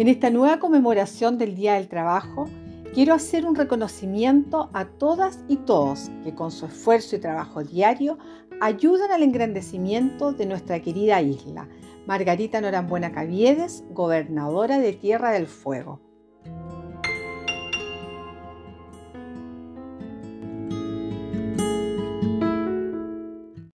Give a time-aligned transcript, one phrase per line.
[0.00, 2.46] En esta nueva conmemoración del Día del Trabajo,
[2.94, 8.16] quiero hacer un reconocimiento a todas y todos que con su esfuerzo y trabajo diario
[8.62, 11.68] ayudan al engrandecimiento de nuestra querida isla.
[12.06, 16.00] Margarita Norambuena Caviedes, gobernadora de Tierra del Fuego.